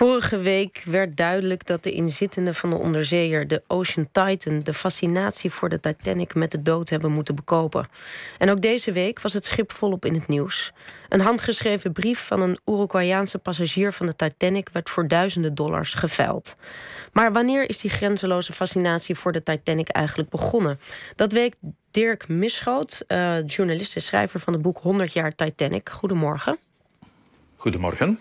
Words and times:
Vorige 0.00 0.38
week 0.38 0.82
werd 0.84 1.16
duidelijk 1.16 1.66
dat 1.66 1.82
de 1.82 1.92
inzittenden 1.92 2.54
van 2.54 2.70
de 2.70 2.76
onderzeeër, 2.76 3.48
de 3.48 3.62
Ocean 3.66 4.08
Titan, 4.12 4.62
de 4.62 4.74
fascinatie 4.74 5.50
voor 5.50 5.68
de 5.68 5.80
Titanic 5.80 6.34
met 6.34 6.50
de 6.50 6.62
dood 6.62 6.88
hebben 6.88 7.12
moeten 7.12 7.34
bekopen. 7.34 7.88
En 8.38 8.50
ook 8.50 8.60
deze 8.60 8.92
week 8.92 9.20
was 9.20 9.32
het 9.32 9.44
schip 9.44 9.72
volop 9.72 10.04
in 10.04 10.14
het 10.14 10.28
nieuws. 10.28 10.72
Een 11.08 11.20
handgeschreven 11.20 11.92
brief 11.92 12.26
van 12.26 12.40
een 12.40 12.58
Uruguayaanse 12.66 13.38
passagier 13.38 13.92
van 13.92 14.06
de 14.06 14.16
Titanic 14.16 14.68
werd 14.72 14.90
voor 14.90 15.08
duizenden 15.08 15.54
dollars 15.54 15.94
geveild. 15.94 16.56
Maar 17.12 17.32
wanneer 17.32 17.68
is 17.68 17.78
die 17.78 17.90
grenzeloze 17.90 18.52
fascinatie 18.52 19.14
voor 19.14 19.32
de 19.32 19.42
Titanic 19.42 19.88
eigenlijk 19.88 20.30
begonnen? 20.30 20.80
Dat 21.16 21.32
weet 21.32 21.56
Dirk 21.90 22.28
Misschoot, 22.28 23.04
uh, 23.08 23.46
journalist 23.46 23.94
en 23.94 24.02
schrijver 24.02 24.40
van 24.40 24.52
het 24.52 24.62
boek 24.62 24.78
100 24.78 25.12
jaar 25.12 25.30
Titanic. 25.30 25.88
Goedemorgen. 25.88 26.58
Goedemorgen. 27.56 28.18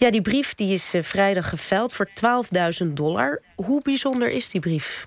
Ja, 0.00 0.10
die 0.10 0.20
brief 0.20 0.54
die 0.54 0.72
is 0.72 0.94
uh, 0.94 1.02
vrijdag 1.02 1.48
geveild 1.48 1.94
voor 1.94 2.08
12.000 2.84 2.92
dollar. 2.92 3.40
Hoe 3.54 3.82
bijzonder 3.82 4.30
is 4.30 4.48
die 4.48 4.60
brief? 4.60 5.06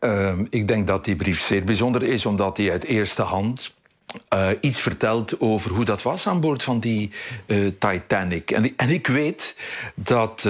Uh, 0.00 0.38
ik 0.50 0.68
denk 0.68 0.86
dat 0.86 1.04
die 1.04 1.16
brief 1.16 1.40
zeer 1.40 1.64
bijzonder 1.64 2.02
is, 2.02 2.26
omdat 2.26 2.56
hij 2.56 2.70
uit 2.70 2.84
eerste 2.84 3.22
hand 3.22 3.74
uh, 4.34 4.48
iets 4.60 4.80
vertelt 4.80 5.40
over 5.40 5.70
hoe 5.70 5.84
dat 5.84 6.02
was 6.02 6.26
aan 6.26 6.40
boord 6.40 6.62
van 6.62 6.80
die 6.80 7.10
uh, 7.46 7.72
Titanic. 7.78 8.50
En, 8.50 8.76
en, 8.76 8.88
ik 8.88 9.06
weet 9.06 9.56
dat 9.94 10.48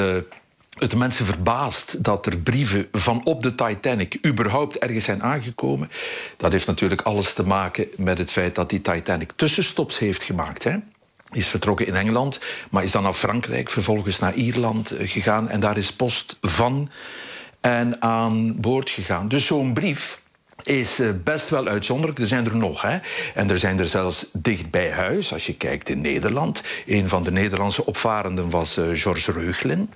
het 0.78 0.94
mensen 0.96 1.24
verbaast 1.24 2.04
dat 2.04 2.26
er 2.26 2.36
brieven 2.36 2.88
van 2.92 3.24
op 3.24 3.42
de 3.42 3.54
Titanic 3.54 4.26
überhaupt 4.26 4.78
ergens 4.78 5.04
zijn 5.04 5.22
aangekomen. 5.22 5.90
Dat 6.36 6.52
heeft 6.52 6.66
natuurlijk 6.66 7.02
alles 7.02 7.34
te 7.34 7.46
maken 7.46 7.88
met 7.96 8.18
het 8.18 8.30
feit 8.30 8.54
dat 8.54 8.70
die 8.70 8.80
Titanic 8.80 9.32
tussenstops 9.36 9.98
heeft 9.98 10.22
gemaakt. 10.22 10.64
Hè? 10.64 10.76
Is 11.32 11.48
vertrokken 11.48 11.86
in 11.86 11.96
Engeland, 11.96 12.40
maar 12.70 12.84
is 12.84 12.90
dan 12.90 13.02
naar 13.02 13.12
Frankrijk, 13.12 13.70
vervolgens 13.70 14.18
naar 14.18 14.34
Ierland 14.34 14.90
eh, 14.90 15.10
gegaan. 15.10 15.48
En 15.48 15.60
daar 15.60 15.76
is 15.76 15.92
post 15.92 16.38
van 16.40 16.90
en 17.60 18.02
aan 18.02 18.60
boord 18.60 18.90
gegaan. 18.90 19.28
Dus 19.28 19.46
zo'n 19.46 19.72
brief 19.72 20.22
is 20.62 20.98
eh, 20.98 21.08
best 21.24 21.48
wel 21.48 21.66
uitzonderlijk. 21.66 22.18
Er 22.18 22.28
zijn 22.28 22.44
er 22.44 22.56
nog, 22.56 22.82
hè. 22.82 22.98
En 23.34 23.50
er 23.50 23.58
zijn 23.58 23.78
er 23.78 23.88
zelfs 23.88 24.26
dicht 24.32 24.70
bij 24.70 24.90
huis, 24.90 25.32
als 25.32 25.46
je 25.46 25.54
kijkt 25.54 25.88
in 25.88 26.00
Nederland. 26.00 26.62
Een 26.86 27.08
van 27.08 27.22
de 27.22 27.32
Nederlandse 27.32 27.86
opvarenden 27.86 28.50
was 28.50 28.78
uh, 28.78 28.84
Georges 28.92 29.34
Reuglin 29.34 29.90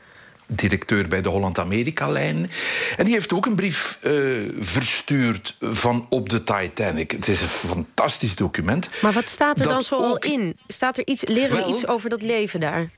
directeur 0.47 1.08
bij 1.08 1.22
de 1.22 1.28
Holland-Amerika-lijn. 1.28 2.50
En 2.97 3.05
die 3.05 3.14
heeft 3.14 3.33
ook 3.33 3.47
een 3.47 3.55
brief 3.55 3.98
uh, 4.02 4.50
verstuurd 4.58 5.56
van 5.61 6.06
op 6.08 6.28
de 6.28 6.44
Titanic. 6.44 7.11
Het 7.11 7.28
is 7.28 7.41
een 7.41 7.48
fantastisch 7.48 8.36
document. 8.36 8.91
Maar 9.03 9.12
wat 9.12 9.28
staat 9.28 9.61
er 9.61 9.69
dan 9.69 9.83
zoal 9.83 10.14
ook... 10.14 10.25
in? 10.25 10.56
Staat 10.66 10.98
er 10.98 11.06
iets, 11.06 11.25
leren 11.25 11.56
we 11.56 11.70
iets 11.70 11.86
over 11.86 12.11
dat 12.11 12.22
leven 12.22 12.61
daar? 12.61 12.88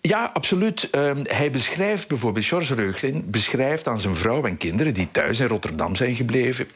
Ja, 0.00 0.30
absoluut. 0.34 0.88
Uh, 0.92 1.10
hij 1.22 1.50
beschrijft 1.50 2.08
bijvoorbeeld, 2.08 2.46
George 2.46 2.74
Reuglin 2.74 3.30
beschrijft 3.30 3.88
aan 3.88 4.00
zijn 4.00 4.14
vrouw 4.14 4.44
en 4.44 4.56
kinderen 4.56 4.94
die 4.94 5.08
thuis 5.12 5.40
in 5.40 5.46
Rotterdam 5.46 5.96
zijn 5.96 6.14
gebleven. 6.14 6.66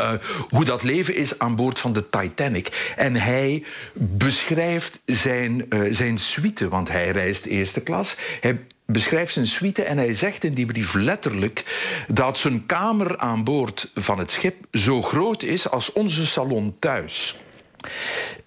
Uh, 0.00 0.12
hoe 0.48 0.64
dat 0.64 0.82
leven 0.82 1.14
is 1.16 1.38
aan 1.38 1.56
boord 1.56 1.78
van 1.78 1.92
de 1.92 2.08
Titanic. 2.10 2.92
En 2.96 3.16
hij 3.16 3.64
beschrijft 3.94 5.02
zijn, 5.04 5.66
uh, 5.68 5.94
zijn 5.94 6.18
suite, 6.18 6.68
want 6.68 6.88
hij 6.88 7.10
reist 7.10 7.44
eerste 7.44 7.80
klas. 7.80 8.16
Hij 8.40 8.58
beschrijft 8.92 9.32
zijn 9.32 9.46
suite 9.46 9.82
en 9.82 9.98
hij 9.98 10.14
zegt 10.14 10.44
in 10.44 10.54
die 10.54 10.66
brief 10.66 10.94
letterlijk 10.94 11.64
dat 12.08 12.38
zijn 12.38 12.66
kamer 12.66 13.18
aan 13.18 13.44
boord 13.44 13.90
van 13.94 14.18
het 14.18 14.32
schip 14.32 14.66
zo 14.72 15.02
groot 15.02 15.42
is 15.42 15.70
als 15.70 15.92
onze 15.92 16.26
salon 16.26 16.76
thuis. 16.78 17.36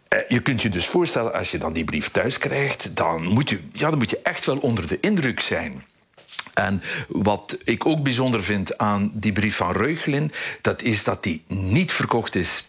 Eh, 0.08 0.20
je 0.28 0.42
kunt 0.42 0.62
je 0.62 0.70
dus 0.70 0.86
voorstellen, 0.86 1.34
als 1.34 1.52
je 1.52 1.58
dan 1.58 1.74
die 1.74 1.84
brief 1.84 2.10
thuis 2.10 2.38
krijgt, 2.38 2.96
dan 2.96 3.24
moet 3.24 3.50
je, 3.50 3.60
ja, 3.74 3.90
dan 3.90 3.98
moet 3.98 4.10
je 4.10 4.20
echt 4.24 4.46
wel 4.46 4.58
onder 4.58 4.88
de 4.88 5.00
indruk 5.00 5.40
zijn. 5.40 5.84
En 6.54 6.82
wat 7.08 7.58
ik 7.64 7.86
ook 7.86 8.04
bijzonder 8.04 8.44
vind 8.44 8.78
aan 8.78 9.12
die 9.14 9.32
brief 9.32 9.56
van 9.56 9.72
Reuchlin, 9.72 10.32
dat 10.62 10.82
is 10.82 11.04
dat 11.04 11.24
die 11.24 11.44
niet 11.48 11.92
verkocht 11.92 12.36
is 12.36 12.68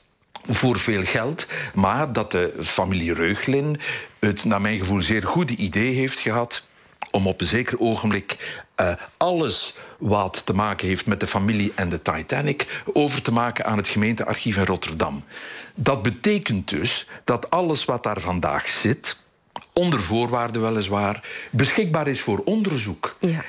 voor 0.49 0.79
veel 0.79 1.05
geld, 1.05 1.47
maar 1.75 2.13
dat 2.13 2.33
de 2.33 2.55
familie 2.61 3.15
Reuchlin 3.15 3.81
het 4.19 4.45
naar 4.45 4.61
mijn 4.61 4.79
gevoel 4.79 5.03
zeer 5.03 5.23
goede 5.23 5.57
idee 5.57 5.95
heeft 5.95 6.19
gehad 6.19 6.67
om 7.17 7.27
op 7.27 7.41
een 7.41 7.47
zeker 7.47 7.81
ogenblik 7.81 8.63
uh, 8.81 8.93
alles 9.17 9.75
wat 9.99 10.43
te 10.47 10.55
maken 10.55 10.89
heeft 10.89 11.07
met 11.07 11.21
de 11.21 11.27
familie 11.27 11.73
en 11.75 11.89
de 11.89 12.03
Titanic 12.03 12.83
over 12.93 13.23
te 13.23 13.33
maken 13.33 13.65
aan 13.65 13.77
het 13.77 13.89
gemeentearchief 13.89 14.57
in 14.57 14.65
Rotterdam. 14.65 15.25
Dat 15.75 16.03
betekent 16.03 16.69
dus 16.69 17.09
dat 17.25 17.51
alles 17.51 17.85
wat 17.85 18.03
daar 18.03 18.21
vandaag 18.21 18.69
zit, 18.69 19.17
onder 19.73 20.01
voorwaarden 20.01 20.63
weliswaar, 20.63 21.29
beschikbaar 21.51 22.09
is 22.09 22.21
voor 22.21 22.43
onderzoek. 22.45 23.17
Ja. 23.21 23.45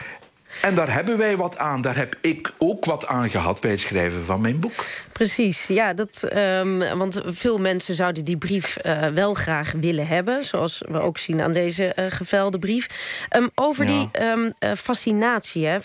En 0.62 0.76
daar 0.76 0.94
hebben 0.94 1.18
wij 1.18 1.38
wat 1.38 1.58
aan. 1.58 1.82
Daar 1.82 1.96
heb 1.96 2.16
ik 2.22 2.52
ook 2.58 2.86
wat 2.86 3.08
aan 3.08 3.30
gehad 3.30 3.62
bij 3.62 3.72
het 3.72 3.80
schrijven 3.80 4.26
van 4.26 4.42
mijn 4.42 4.60
boek. 4.60 4.74
Precies, 5.12 5.68
ja, 5.68 5.94
dat, 5.94 6.28
um, 6.36 6.98
want 6.98 7.22
veel 7.26 7.58
mensen 7.58 7.96
zouden 7.96 8.26
die 8.26 8.38
brief 8.38 8.78
uh, 8.86 9.06
wel 9.06 9.34
graag 9.34 9.72
willen 9.72 10.08
hebben. 10.08 10.44
Zoals 10.44 10.84
we 10.88 11.00
ook 11.00 11.18
zien 11.18 11.42
aan 11.42 11.54
deze 11.54 11.94
uh, 11.96 12.06
gevelde 12.10 12.60
brief. 12.60 12.88
Um, 13.36 13.50
over 13.56 13.86
ja. 13.86 13.92
die 13.92 14.24
um, 14.24 14.54
uh, 14.60 14.72
fascinatie 14.72 15.66
hè, 15.66 15.78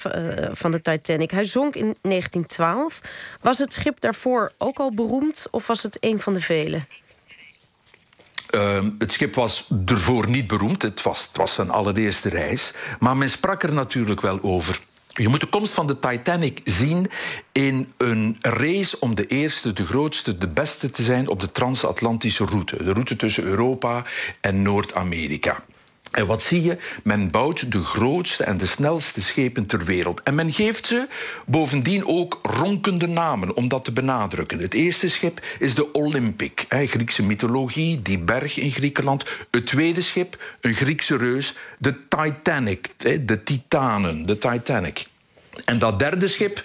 van 0.52 0.70
de 0.70 0.82
Titanic. 0.82 1.30
Hij 1.30 1.44
zonk 1.44 1.74
in 1.74 1.96
1912. 2.02 3.00
Was 3.40 3.58
het 3.58 3.72
schip 3.72 4.00
daarvoor 4.00 4.52
ook 4.58 4.78
al 4.78 4.92
beroemd 4.94 5.46
of 5.50 5.66
was 5.66 5.82
het 5.82 5.96
een 6.00 6.20
van 6.20 6.32
de 6.32 6.40
vele? 6.40 6.80
Uh, 8.54 8.84
het 8.98 9.12
schip 9.12 9.34
was 9.34 9.68
ervoor 9.86 10.28
niet 10.28 10.46
beroemd. 10.46 10.82
Het 10.82 11.02
was, 11.02 11.26
het 11.26 11.36
was 11.36 11.54
zijn 11.54 11.70
allereerste 11.70 12.28
reis. 12.28 12.72
Maar 12.98 13.16
men 13.16 13.30
sprak 13.30 13.62
er 13.62 13.72
natuurlijk 13.72 14.20
wel 14.20 14.42
over. 14.42 14.80
Je 15.14 15.28
moet 15.28 15.40
de 15.40 15.46
komst 15.46 15.72
van 15.72 15.86
de 15.86 15.98
Titanic 15.98 16.60
zien 16.64 17.10
in 17.52 17.92
een 17.96 18.36
race 18.40 18.96
om 19.00 19.14
de 19.14 19.26
eerste, 19.26 19.72
de 19.72 19.86
grootste, 19.86 20.38
de 20.38 20.48
beste 20.48 20.90
te 20.90 21.02
zijn 21.02 21.28
op 21.28 21.40
de 21.40 21.52
transatlantische 21.52 22.44
route. 22.44 22.84
De 22.84 22.92
route 22.92 23.16
tussen 23.16 23.44
Europa 23.44 24.04
en 24.40 24.62
Noord-Amerika. 24.62 25.62
En 26.12 26.26
wat 26.26 26.42
zie 26.42 26.62
je? 26.62 26.76
Men 27.02 27.30
bouwt 27.30 27.72
de 27.72 27.84
grootste 27.84 28.44
en 28.44 28.58
de 28.58 28.66
snelste 28.66 29.22
schepen 29.22 29.66
ter 29.66 29.84
wereld. 29.84 30.22
En 30.22 30.34
men 30.34 30.52
geeft 30.52 30.86
ze 30.86 31.06
bovendien 31.46 32.06
ook 32.06 32.38
ronkende 32.42 33.06
namen 33.06 33.54
om 33.54 33.68
dat 33.68 33.84
te 33.84 33.92
benadrukken. 33.92 34.58
Het 34.58 34.74
eerste 34.74 35.10
schip 35.10 35.40
is 35.58 35.74
de 35.74 35.92
Olympic, 35.92 36.64
Griekse 36.68 37.22
mythologie, 37.22 38.02
die 38.02 38.18
berg 38.18 38.58
in 38.58 38.70
Griekenland. 38.70 39.24
Het 39.50 39.66
tweede 39.66 40.00
schip, 40.00 40.42
een 40.60 40.74
Griekse 40.74 41.16
reus, 41.16 41.54
de 41.78 41.94
Titanic, 42.08 42.88
hè, 42.96 43.24
de 43.24 43.42
Titanen, 43.42 44.26
de 44.26 44.38
Titanic. 44.38 45.06
En 45.64 45.78
dat 45.78 45.98
derde 45.98 46.28
schip 46.28 46.64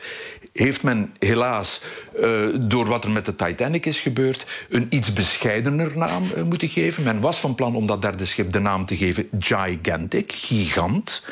heeft 0.57 0.84
men 0.84 1.13
helaas, 1.19 1.84
uh, 2.19 2.50
door 2.59 2.85
wat 2.85 3.03
er 3.03 3.12
met 3.12 3.25
de 3.25 3.35
Titanic 3.35 3.85
is 3.85 4.00
gebeurd, 4.00 4.45
een 4.69 4.88
iets 4.90 5.13
bescheidener 5.13 5.91
naam 5.97 6.23
uh, 6.23 6.44
moeten 6.44 6.69
geven. 6.69 7.03
Men 7.03 7.19
was 7.19 7.38
van 7.38 7.56
plan 7.56 7.75
om 7.75 7.88
dat 7.88 8.01
derde 8.01 8.25
schip 8.25 8.51
de 8.51 8.59
naam 8.59 8.85
te 8.85 8.97
geven 8.97 9.29
Gigantic, 9.40 10.31
gigant. 10.31 11.25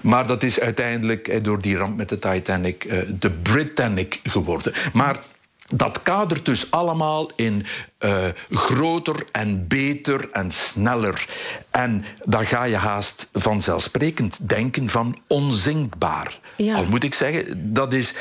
Maar 0.00 0.26
dat 0.26 0.42
is 0.42 0.60
uiteindelijk 0.60 1.28
uh, 1.28 1.42
door 1.42 1.60
die 1.60 1.76
ramp 1.76 1.96
met 1.96 2.08
de 2.08 2.18
Titanic 2.18 2.88
de 3.20 3.30
Britannic 3.30 4.20
geworden. 4.22 4.72
Maar 4.92 5.18
dat 5.74 6.02
kadert 6.02 6.44
dus 6.44 6.70
allemaal 6.70 7.30
in 7.36 7.66
uh, 8.00 8.24
groter 8.50 9.26
en 9.32 9.68
beter 9.68 10.28
en 10.32 10.50
sneller. 10.50 11.26
En 11.70 12.04
dan 12.24 12.46
ga 12.46 12.64
je 12.64 12.76
haast 12.76 13.28
vanzelfsprekend 13.32 14.48
denken 14.48 14.88
van 14.88 15.18
onzinkbaar. 15.26 16.38
Ja. 16.56 16.74
Al 16.74 16.84
moet 16.84 17.04
ik 17.04 17.14
zeggen, 17.14 17.72
dat 17.72 17.92
is, 17.92 18.14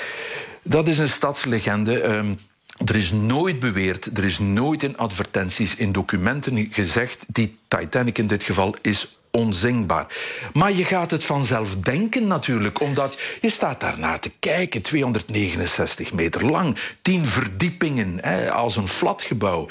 dat 0.67 0.87
is 0.87 0.97
een 0.97 1.09
stadslegende. 1.09 2.03
Um, 2.03 2.37
er 2.85 2.95
is 2.95 3.11
nooit 3.11 3.59
beweerd, 3.59 4.17
er 4.17 4.23
is 4.23 4.39
nooit 4.39 4.83
in 4.83 4.97
advertenties, 4.97 5.75
in 5.75 5.91
documenten 5.91 6.67
gezegd... 6.71 7.25
die 7.27 7.57
Titanic 7.67 8.17
in 8.17 8.27
dit 8.27 8.43
geval 8.43 8.75
is 8.81 9.17
onzingbaar. 9.31 10.07
Maar 10.53 10.73
je 10.73 10.83
gaat 10.83 11.11
het 11.11 11.23
vanzelf 11.23 11.75
denken 11.75 12.27
natuurlijk, 12.27 12.81
omdat 12.81 13.19
je 13.41 13.49
staat 13.49 13.79
daarnaar 13.79 14.19
te 14.19 14.31
kijken. 14.39 14.81
269 14.81 16.13
meter 16.13 16.45
lang, 16.45 16.77
10 17.01 17.25
verdiepingen, 17.25 18.17
hè, 18.21 18.51
als 18.51 18.75
een 18.75 18.87
flatgebouw, 18.87 19.67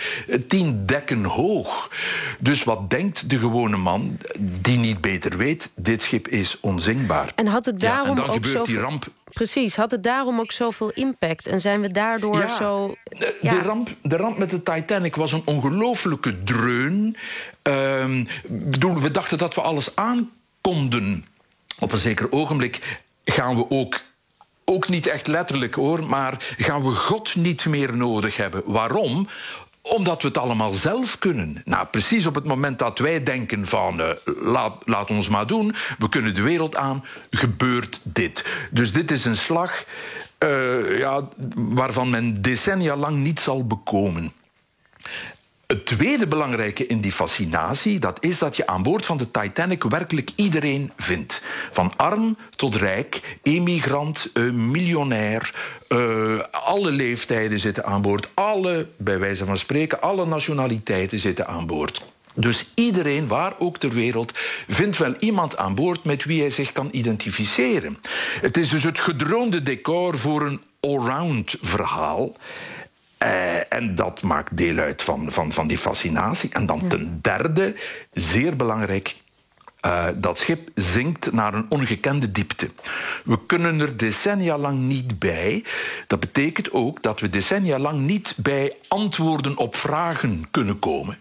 10 0.48 0.86
dekken 0.86 1.24
hoog. 1.24 1.90
Dus 2.38 2.64
wat 2.64 2.90
denkt 2.90 3.30
de 3.30 3.38
gewone 3.38 3.76
man 3.76 4.18
die 4.38 4.78
niet 4.78 5.00
beter 5.00 5.36
weet, 5.36 5.72
dit 5.76 6.02
schip 6.02 6.28
is 6.28 6.60
onzingbaar. 6.60 7.32
En 7.34 7.46
had 7.46 7.64
het 7.64 7.80
daarom 7.80 8.04
ja, 8.04 8.10
en 8.10 8.16
dan 8.16 8.28
ook 8.28 8.34
gebeurt 8.34 8.66
zo 8.66 8.72
die 8.72 8.78
ramp 8.78 9.06
Precies, 9.36 9.76
had 9.76 9.90
het 9.90 10.02
daarom 10.02 10.40
ook 10.40 10.52
zoveel 10.52 10.90
impact? 10.90 11.46
En 11.46 11.60
zijn 11.60 11.80
we 11.80 11.90
daardoor 11.90 12.38
ja, 12.38 12.48
zo. 12.48 12.94
De, 13.04 13.38
ja. 13.40 13.50
de, 13.50 13.58
ramp, 13.58 13.88
de 14.02 14.16
ramp 14.16 14.38
met 14.38 14.50
de 14.50 14.62
Titanic 14.62 15.16
was 15.16 15.32
een 15.32 15.42
ongelofelijke 15.44 16.44
dreun. 16.44 17.16
Uh, 17.62 18.26
bedoel, 18.46 19.00
we 19.00 19.10
dachten 19.10 19.38
dat 19.38 19.54
we 19.54 19.60
alles 19.60 19.96
aan 19.96 20.30
konden. 20.60 21.26
Op 21.78 21.92
een 21.92 21.98
zeker 21.98 22.32
ogenblik 22.32 23.00
gaan 23.24 23.56
we 23.56 23.70
ook 23.70 24.00
ook 24.64 24.88
niet 24.88 25.06
echt 25.06 25.26
letterlijk 25.26 25.74
hoor, 25.74 26.04
maar 26.04 26.54
gaan 26.58 26.82
we 26.82 26.90
God 26.90 27.34
niet 27.34 27.66
meer 27.66 27.96
nodig 27.96 28.36
hebben. 28.36 28.62
Waarom? 28.64 29.28
Omdat 29.88 30.22
we 30.22 30.28
het 30.28 30.38
allemaal 30.38 30.74
zelf 30.74 31.18
kunnen. 31.18 31.62
Nou, 31.64 31.86
precies 31.86 32.26
op 32.26 32.34
het 32.34 32.44
moment 32.44 32.78
dat 32.78 32.98
wij 32.98 33.22
denken 33.22 33.66
van 33.66 34.00
uh, 34.00 34.08
laat, 34.84 35.10
ons 35.10 35.28
maar 35.28 35.46
doen, 35.46 35.74
we 35.98 36.08
kunnen 36.08 36.34
de 36.34 36.42
wereld 36.42 36.76
aan, 36.76 37.04
gebeurt 37.30 38.00
dit. 38.02 38.46
Dus 38.70 38.92
dit 38.92 39.10
is 39.10 39.24
een 39.24 39.36
slag 39.36 39.84
uh, 40.38 40.98
ja, 40.98 41.28
waarvan 41.54 42.10
men 42.10 42.42
decennia 42.42 42.96
lang 42.96 43.16
niet 43.16 43.40
zal 43.40 43.66
bekomen. 43.66 44.32
Het 45.66 45.86
tweede 45.86 46.26
belangrijke 46.26 46.86
in 46.86 47.00
die 47.00 47.12
fascinatie, 47.12 47.98
dat 47.98 48.24
is 48.24 48.38
dat 48.38 48.56
je 48.56 48.66
aan 48.66 48.82
boord 48.82 49.06
van 49.06 49.16
de 49.16 49.30
Titanic 49.30 49.82
werkelijk 49.82 50.30
iedereen 50.34 50.92
vindt. 50.96 51.44
Van 51.70 51.92
arm 51.96 52.36
tot 52.56 52.76
rijk, 52.76 53.38
emigrant, 53.42 54.30
uh, 54.34 54.52
miljonair, 54.52 55.54
uh, 55.88 56.40
alle 56.50 56.90
leeftijden 56.90 57.58
zitten 57.58 57.84
aan 57.84 58.02
boord. 58.02 58.28
Alle, 58.34 58.86
bij 58.96 59.18
wijze 59.18 59.44
van 59.44 59.58
spreken, 59.58 60.00
alle 60.00 60.26
nationaliteiten 60.26 61.18
zitten 61.18 61.46
aan 61.46 61.66
boord. 61.66 62.02
Dus 62.34 62.72
iedereen, 62.74 63.26
waar 63.26 63.54
ook 63.58 63.78
ter 63.78 63.92
wereld, 63.92 64.32
vindt 64.68 64.98
wel 64.98 65.14
iemand 65.18 65.56
aan 65.56 65.74
boord 65.74 66.04
met 66.04 66.24
wie 66.24 66.40
hij 66.40 66.50
zich 66.50 66.72
kan 66.72 66.88
identificeren. 66.92 67.98
Het 68.40 68.56
is 68.56 68.68
dus 68.68 68.82
het 68.82 69.00
gedroomde 69.00 69.62
decor 69.62 70.18
voor 70.18 70.46
een 70.46 70.60
allround 70.80 71.56
verhaal. 71.60 72.36
Uh, 73.22 73.72
en 73.72 73.94
dat 73.94 74.22
maakt 74.22 74.56
deel 74.56 74.78
uit 74.78 75.02
van, 75.02 75.30
van, 75.30 75.52
van 75.52 75.66
die 75.66 75.78
fascinatie. 75.78 76.50
En 76.52 76.66
dan 76.66 76.88
ten 76.88 77.18
derde, 77.22 77.74
zeer 78.12 78.56
belangrijk, 78.56 79.16
uh, 79.86 80.06
dat 80.14 80.38
schip 80.38 80.68
zinkt 80.74 81.32
naar 81.32 81.54
een 81.54 81.66
ongekende 81.68 82.32
diepte. 82.32 82.70
We 83.24 83.46
kunnen 83.46 83.80
er 83.80 83.96
decennia 83.96 84.58
lang 84.58 84.78
niet 84.78 85.18
bij. 85.18 85.64
Dat 86.06 86.20
betekent 86.20 86.72
ook 86.72 87.02
dat 87.02 87.20
we 87.20 87.30
decennia 87.30 87.78
lang 87.78 88.00
niet 88.00 88.34
bij 88.36 88.72
antwoorden 88.88 89.56
op 89.56 89.76
vragen 89.76 90.46
kunnen 90.50 90.78
komen. 90.78 91.18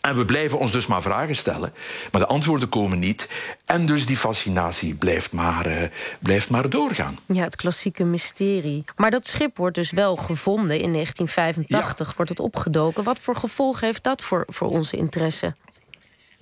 En 0.00 0.16
we 0.16 0.24
blijven 0.24 0.58
ons 0.58 0.72
dus 0.72 0.86
maar 0.86 1.02
vragen 1.02 1.36
stellen, 1.36 1.72
maar 2.12 2.20
de 2.20 2.26
antwoorden 2.26 2.68
komen 2.68 2.98
niet. 2.98 3.30
En 3.64 3.86
dus 3.86 4.06
die 4.06 4.16
fascinatie 4.16 4.94
blijft 4.94 5.32
maar, 5.32 5.66
uh, 5.66 5.82
blijft 6.18 6.50
maar 6.50 6.70
doorgaan. 6.70 7.18
Ja, 7.26 7.42
het 7.42 7.56
klassieke 7.56 8.04
mysterie. 8.04 8.84
Maar 8.96 9.10
dat 9.10 9.26
schip 9.26 9.56
wordt 9.56 9.74
dus 9.74 9.90
wel 9.90 10.16
gevonden 10.16 10.80
in 10.80 10.92
1985, 10.92 12.06
ja. 12.08 12.12
wordt 12.16 12.30
het 12.30 12.40
opgedoken. 12.40 13.04
Wat 13.04 13.20
voor 13.20 13.36
gevolgen 13.36 13.86
heeft 13.86 14.02
dat 14.02 14.22
voor, 14.22 14.44
voor 14.46 14.68
onze 14.68 14.96
interesse? 14.96 15.54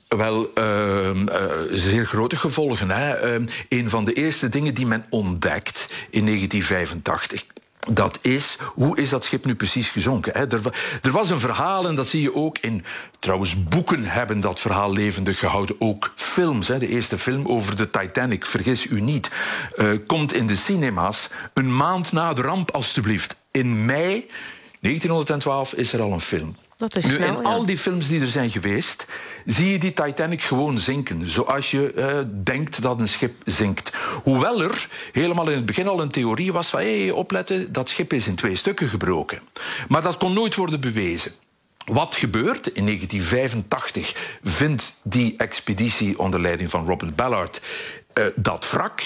Wel, 0.09 0.50
uh, 0.55 1.15
uh, 1.15 1.50
zeer 1.71 2.06
grote 2.06 2.37
gevolgen. 2.37 2.91
Hè? 2.91 3.39
Uh, 3.39 3.47
een 3.69 3.89
van 3.89 4.05
de 4.05 4.12
eerste 4.12 4.49
dingen 4.49 4.75
die 4.75 4.87
men 4.87 5.05
ontdekt 5.11 5.93
in 6.11 6.27
1985 6.27 7.44
dat 7.90 8.19
is, 8.23 8.58
hoe 8.75 8.96
is 8.96 9.08
dat 9.08 9.25
schip 9.25 9.44
nu 9.44 9.55
precies 9.55 9.88
gezonken? 9.88 10.32
Hè? 10.32 10.46
Er, 10.46 10.61
er, 11.02 11.11
was 11.11 11.31
een 11.31 11.38
verhaal, 11.38 11.88
en 11.88 11.94
dat 11.94 12.08
zie 12.08 12.23
je 12.23 12.34
ook 12.34 12.58
in... 12.58 12.84
Trouwens, 13.19 13.69
boeken 13.69 14.05
hebben 14.05 14.40
dat 14.40 14.61
verhaal 14.61 14.93
levendig 14.93 15.38
gehouden. 15.38 15.76
Ook 15.79 16.12
films. 16.17 16.69
Hè? 16.69 16.79
De 16.79 16.88
eerste 16.88 17.19
film 17.19 17.46
over 17.46 17.76
de 17.76 17.90
Titanic, 17.90 18.46
vergis 18.46 18.87
u 18.87 19.00
niet... 19.00 19.31
Uh, 19.76 19.90
komt 20.06 20.32
in 20.32 20.46
de 20.46 20.55
cinema's 20.55 21.31
een 21.55 21.76
maand 21.76 22.12
na 22.12 22.32
de 22.32 22.43
ramp, 22.43 22.70
alstublieft. 22.70 23.37
In 23.50 23.84
mei 23.84 24.29
1912 24.81 25.73
is 25.73 25.93
er 25.93 26.00
al 26.00 26.12
een 26.12 26.20
film. 26.20 26.56
Dat 26.82 26.96
is 26.96 27.05
nu, 27.05 27.12
snel, 27.12 27.29
in 27.29 27.43
ja. 27.43 27.49
al 27.49 27.67
die 27.67 27.76
films 27.76 28.08
die 28.08 28.20
er 28.20 28.26
zijn 28.26 28.50
geweest, 28.50 29.06
zie 29.46 29.73
je 29.73 29.79
die 29.79 29.93
Titanic 29.93 30.43
gewoon 30.43 30.79
zinken. 30.79 31.31
Zoals 31.31 31.70
je 31.70 31.93
uh, 31.96 32.19
denkt 32.44 32.82
dat 32.82 33.00
een 33.00 33.08
schip 33.08 33.34
zinkt. 33.44 33.93
Hoewel 34.23 34.62
er 34.62 34.88
helemaal 35.12 35.49
in 35.49 35.56
het 35.56 35.67
begin 35.67 35.88
al 35.88 36.00
een 36.00 36.11
theorie 36.11 36.52
was 36.52 36.69
van... 36.69 36.81
hé, 36.81 37.02
hey, 37.02 37.11
opletten, 37.11 37.73
dat 37.73 37.88
schip 37.88 38.12
is 38.12 38.26
in 38.26 38.34
twee 38.34 38.56
stukken 38.56 38.88
gebroken. 38.88 39.40
Maar 39.88 40.02
dat 40.02 40.17
kon 40.17 40.32
nooit 40.32 40.55
worden 40.55 40.81
bewezen. 40.81 41.32
Wat 41.84 42.14
gebeurt? 42.14 42.67
In 42.67 42.84
1985 42.87 44.38
vindt 44.43 45.00
die 45.02 45.34
expeditie 45.37 46.19
onder 46.19 46.40
leiding 46.40 46.70
van 46.70 46.87
Robert 46.87 47.17
Ballard 47.17 47.62
uh, 48.14 48.25
dat 48.34 48.70
wrak... 48.70 49.02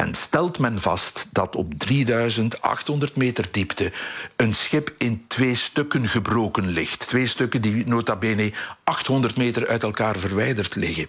En 0.00 0.14
stelt 0.14 0.58
men 0.58 0.80
vast 0.80 1.28
dat 1.32 1.56
op 1.56 1.74
3800 1.74 3.16
meter 3.16 3.48
diepte 3.50 3.92
een 4.36 4.54
schip 4.54 4.94
in 4.98 5.24
twee 5.28 5.54
stukken 5.54 6.08
gebroken 6.08 6.68
ligt. 6.68 7.08
Twee 7.08 7.26
stukken 7.26 7.62
die 7.62 7.86
nota 7.86 8.16
bene 8.16 8.52
800 8.84 9.36
meter 9.36 9.68
uit 9.68 9.82
elkaar 9.82 10.16
verwijderd 10.16 10.74
liggen. 10.74 11.06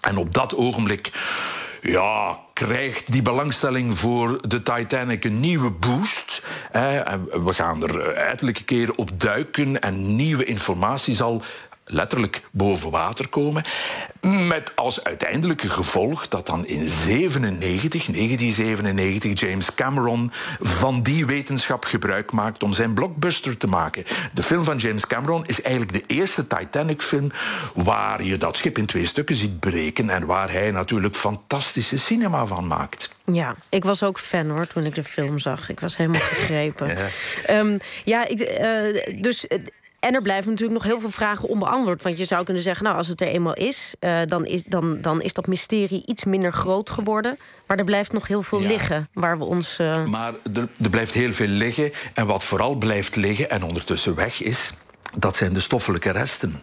En 0.00 0.16
op 0.16 0.34
dat 0.34 0.56
ogenblik 0.56 1.10
ja, 1.82 2.38
krijgt 2.52 3.12
die 3.12 3.22
belangstelling 3.22 3.98
voor 3.98 4.48
de 4.48 4.62
Titanic 4.62 5.24
een 5.24 5.40
nieuwe 5.40 5.70
boost. 5.70 6.46
We 6.72 7.54
gaan 7.54 7.82
er 7.82 8.08
ettelijke 8.08 8.64
keren 8.64 8.98
op 8.98 9.20
duiken 9.20 9.80
en 9.80 10.16
nieuwe 10.16 10.44
informatie 10.44 11.14
zal 11.14 11.42
letterlijk 11.88 12.42
boven 12.50 12.90
water 12.90 13.28
komen. 13.28 13.64
Met 14.20 14.72
als 14.74 15.04
uiteindelijke 15.04 15.68
gevolg 15.68 16.28
dat 16.28 16.46
dan 16.46 16.66
in 16.66 16.88
97, 16.88 18.06
1997 18.06 19.40
James 19.40 19.74
Cameron 19.74 20.32
van 20.60 21.02
die 21.02 21.26
wetenschap 21.26 21.84
gebruik 21.84 22.32
maakt 22.32 22.62
om 22.62 22.74
zijn 22.74 22.94
blockbuster 22.94 23.56
te 23.56 23.66
maken. 23.66 24.04
De 24.32 24.42
film 24.42 24.64
van 24.64 24.76
James 24.76 25.06
Cameron 25.06 25.46
is 25.46 25.62
eigenlijk 25.62 25.92
de 25.92 26.14
eerste 26.14 26.46
Titanic-film 26.46 27.30
waar 27.74 28.22
je 28.22 28.36
dat 28.36 28.56
schip 28.56 28.78
in 28.78 28.86
twee 28.86 29.06
stukken 29.06 29.36
ziet 29.36 29.60
breken 29.60 30.10
en 30.10 30.26
waar 30.26 30.52
hij 30.52 30.70
natuurlijk 30.70 31.14
fantastische 31.14 31.98
cinema 31.98 32.46
van 32.46 32.66
maakt. 32.66 33.16
Ja, 33.24 33.54
ik 33.68 33.84
was 33.84 34.02
ook 34.02 34.18
fan 34.18 34.50
hoor 34.50 34.66
toen 34.66 34.84
ik 34.84 34.94
de 34.94 35.04
film 35.04 35.38
zag. 35.38 35.68
Ik 35.68 35.80
was 35.80 35.96
helemaal 35.96 36.20
gegrepen. 36.34 36.96
ja, 37.46 37.58
um, 37.58 37.78
ja 38.04 38.28
ik, 38.28 38.40
uh, 38.40 39.22
dus 39.22 39.46
en 40.00 40.14
er 40.14 40.22
blijven 40.22 40.50
natuurlijk 40.50 40.78
nog 40.78 40.88
heel 40.88 41.00
veel 41.00 41.10
vragen 41.10 41.48
onbeantwoord. 41.48 42.02
Want 42.02 42.18
je 42.18 42.24
zou 42.24 42.44
kunnen 42.44 42.62
zeggen, 42.62 42.84
nou, 42.84 42.96
als 42.96 43.08
het 43.08 43.20
er 43.20 43.28
eenmaal 43.28 43.54
is, 43.54 43.94
uh, 44.00 44.20
dan, 44.26 44.46
is 44.46 44.62
dan, 44.62 45.00
dan 45.00 45.22
is 45.22 45.32
dat 45.32 45.46
mysterie 45.46 46.02
iets 46.06 46.24
minder 46.24 46.52
groot 46.52 46.90
geworden. 46.90 47.38
Maar 47.66 47.78
er 47.78 47.84
blijft 47.84 48.12
nog 48.12 48.26
heel 48.26 48.42
veel 48.42 48.60
ja. 48.60 48.68
liggen 48.68 49.08
waar 49.12 49.38
we 49.38 49.44
ons. 49.44 49.78
Uh... 49.80 50.04
Maar 50.04 50.32
er, 50.54 50.68
er 50.82 50.90
blijft 50.90 51.12
heel 51.12 51.32
veel 51.32 51.46
liggen. 51.46 51.92
En 52.14 52.26
wat 52.26 52.44
vooral 52.44 52.74
blijft 52.74 53.16
liggen 53.16 53.50
en 53.50 53.62
ondertussen 53.62 54.14
weg 54.14 54.42
is. 54.42 54.72
Dat 55.16 55.36
zijn 55.36 55.52
de 55.52 55.60
stoffelijke 55.60 56.10
resten. 56.10 56.62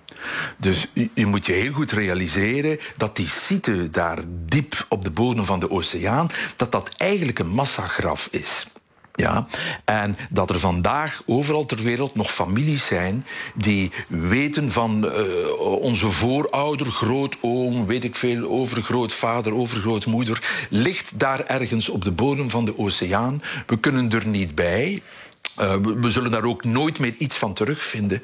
Dus 0.57 0.87
je, 0.93 1.09
je 1.13 1.25
moet 1.25 1.45
je 1.45 1.53
heel 1.53 1.73
goed 1.73 1.91
realiseren 1.91 2.79
dat 2.97 3.15
die 3.15 3.27
site 3.27 3.89
daar 3.89 4.19
diep 4.27 4.85
op 4.89 5.03
de 5.03 5.11
bodem 5.11 5.45
van 5.45 5.59
de 5.59 5.71
oceaan, 5.71 6.29
dat 6.55 6.71
dat 6.71 6.91
eigenlijk 6.97 7.39
een 7.39 7.49
massagraf 7.49 8.27
is. 8.31 8.67
Ja, 9.15 9.47
en 9.85 10.17
dat 10.29 10.49
er 10.49 10.59
vandaag 10.59 11.21
overal 11.25 11.65
ter 11.65 11.81
wereld 11.81 12.15
nog 12.15 12.31
families 12.31 12.85
zijn 12.85 13.25
die 13.53 13.91
weten 14.07 14.71
van 14.71 15.05
uh, 15.05 15.59
onze 15.59 16.09
voorouder, 16.09 16.85
grootoom, 16.85 17.85
weet 17.85 18.03
ik 18.03 18.15
veel, 18.15 18.49
overgrootvader, 18.49 19.53
overgrootmoeder, 19.53 20.67
ligt 20.69 21.19
daar 21.19 21.45
ergens 21.45 21.89
op 21.89 22.03
de 22.03 22.11
bodem 22.11 22.49
van 22.49 22.65
de 22.65 22.77
oceaan. 22.77 23.41
We 23.65 23.79
kunnen 23.79 24.11
er 24.11 24.27
niet 24.27 24.55
bij. 24.55 25.01
Uh, 25.59 25.75
we, 25.75 25.99
we, 25.99 26.11
zullen 26.11 26.31
daar 26.31 26.43
ook 26.43 26.63
nooit 26.63 26.99
meer 26.99 27.15
iets 27.17 27.37
van 27.37 27.53
terugvinden. 27.53 28.23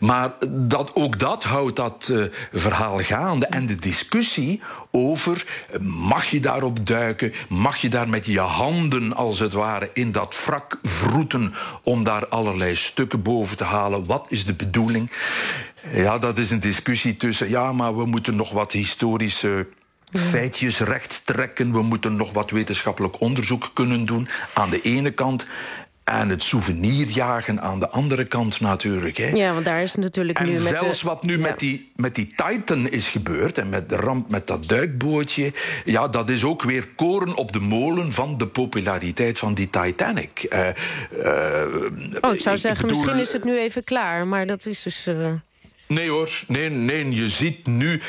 Maar 0.00 0.32
dat, 0.48 0.90
ook 0.94 1.18
dat 1.18 1.44
houdt 1.44 1.76
dat 1.76 2.08
uh, 2.10 2.24
verhaal 2.52 2.98
gaande. 2.98 3.46
En 3.46 3.66
de 3.66 3.76
discussie 3.76 4.60
over 4.90 5.44
mag 5.80 6.26
je 6.26 6.40
daarop 6.40 6.86
duiken, 6.86 7.32
mag 7.48 7.76
je 7.76 7.88
daar 7.88 8.08
met 8.08 8.26
je 8.26 8.40
handen 8.40 9.14
als 9.14 9.38
het 9.38 9.52
ware 9.52 9.90
in 9.92 10.12
dat 10.12 10.44
wrak 10.44 10.78
vroeten 10.82 11.54
om 11.82 12.04
daar 12.04 12.26
allerlei 12.28 12.76
stukken 12.76 13.22
boven 13.22 13.56
te 13.56 13.64
halen. 13.64 14.06
Wat 14.06 14.26
is 14.28 14.44
de 14.44 14.54
bedoeling? 14.54 15.10
Ja, 15.92 16.18
dat 16.18 16.38
is 16.38 16.50
een 16.50 16.60
discussie 16.60 17.16
tussen 17.16 17.48
ja, 17.48 17.72
maar 17.72 17.96
we 17.96 18.06
moeten 18.06 18.36
nog 18.36 18.52
wat 18.52 18.72
historische 18.72 19.66
feitjes 20.12 20.78
recht 20.78 21.22
trekken. 21.26 21.72
We 21.72 21.82
moeten 21.82 22.16
nog 22.16 22.32
wat 22.32 22.50
wetenschappelijk 22.50 23.20
onderzoek 23.20 23.70
kunnen 23.74 24.04
doen 24.04 24.28
aan 24.52 24.70
de 24.70 24.80
ene 24.80 25.10
kant. 25.10 25.46
En 26.04 26.28
het 26.28 26.42
souvenirjagen 26.42 27.60
aan 27.60 27.80
de 27.80 27.88
andere 27.88 28.24
kant 28.24 28.60
natuurlijk. 28.60 29.16
Hè. 29.16 29.28
Ja, 29.28 29.52
want 29.52 29.64
daar 29.64 29.82
is 29.82 29.94
natuurlijk 29.94 30.38
en 30.38 30.46
nu 30.46 30.52
met 30.52 30.62
zelfs 30.62 31.00
de... 31.00 31.06
wat 31.06 31.22
nu 31.22 31.36
ja. 31.36 31.42
met, 31.42 31.58
die, 31.58 31.90
met 31.96 32.14
die 32.14 32.26
Titan 32.26 32.88
is 32.88 33.08
gebeurd... 33.08 33.58
en 33.58 33.68
met 33.68 33.88
de 33.88 33.96
ramp 33.96 34.30
met 34.30 34.46
dat 34.46 34.68
duikbootje... 34.68 35.52
ja, 35.84 36.08
dat 36.08 36.30
is 36.30 36.44
ook 36.44 36.62
weer 36.62 36.86
koren 36.96 37.36
op 37.36 37.52
de 37.52 37.60
molen 37.60 38.12
van 38.12 38.38
de 38.38 38.46
populariteit 38.46 39.38
van 39.38 39.54
die 39.54 39.70
Titanic. 39.70 40.46
Uh, 40.52 40.58
uh, 40.58 40.70
oh, 42.20 42.32
ik 42.32 42.40
zou 42.40 42.54
ik 42.54 42.60
zeggen, 42.60 42.86
bedoel... 42.86 43.02
misschien 43.02 43.18
is 43.18 43.32
het 43.32 43.44
nu 43.44 43.58
even 43.58 43.84
klaar. 43.84 44.26
Maar 44.26 44.46
dat 44.46 44.66
is 44.66 44.82
dus... 44.82 45.06
Uh... 45.08 45.32
Nee 45.86 46.08
hoor, 46.08 46.30
nee, 46.48 46.68
nee, 46.68 47.10
je 47.10 47.28
ziet 47.28 47.66
nu... 47.66 48.00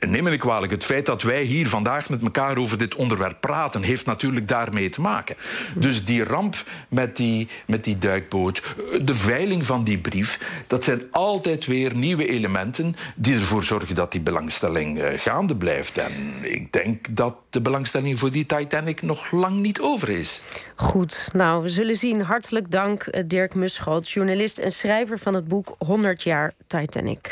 neem 0.00 0.22
me 0.22 0.36
kwalijk, 0.36 0.72
het 0.72 0.84
feit 0.84 1.06
dat 1.06 1.22
wij 1.22 1.42
hier 1.42 1.68
vandaag 1.68 2.08
met 2.08 2.22
elkaar 2.22 2.56
over 2.56 2.78
dit 2.78 2.94
onderwerp 2.94 3.40
praten, 3.40 3.82
heeft 3.82 4.06
natuurlijk 4.06 4.48
daarmee 4.48 4.88
te 4.88 5.00
maken. 5.00 5.36
Dus 5.74 6.04
die 6.04 6.24
ramp 6.24 6.56
met 6.88 7.16
die, 7.16 7.48
met 7.66 7.84
die 7.84 7.98
duikboot, 7.98 8.62
de 9.02 9.14
veiling 9.14 9.66
van 9.66 9.84
die 9.84 9.98
brief, 9.98 10.62
dat 10.66 10.84
zijn 10.84 11.02
altijd 11.10 11.66
weer 11.66 11.94
nieuwe 11.94 12.28
elementen 12.28 12.96
die 13.14 13.34
ervoor 13.34 13.64
zorgen 13.64 13.94
dat 13.94 14.12
die 14.12 14.20
belangstelling 14.20 15.00
eh, 15.00 15.18
gaande 15.18 15.56
blijft. 15.56 15.98
En 15.98 16.12
ik 16.42 16.72
denk 16.72 17.06
dat 17.10 17.34
de 17.50 17.60
belangstelling 17.60 18.18
voor 18.18 18.30
die 18.30 18.46
Titanic 18.46 19.02
nog 19.02 19.30
lang 19.30 19.60
niet 19.60 19.80
over 19.80 20.08
is. 20.08 20.40
Goed, 20.74 21.28
nou, 21.32 21.62
we 21.62 21.68
zullen 21.68 21.96
zien. 21.96 22.20
Hartelijk 22.20 22.70
dank, 22.70 23.02
eh, 23.02 23.22
Dirk 23.26 23.54
Muschoot, 23.54 24.10
journalist 24.10 24.58
en 24.58 24.72
schrijver 24.72 25.18
van 25.18 25.34
het 25.34 25.48
boek 25.48 25.74
100 25.78 26.22
jaar 26.22 26.52
Titanic. 26.66 27.26